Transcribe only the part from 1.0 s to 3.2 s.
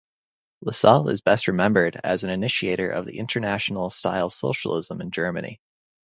is best remembered as an initiator of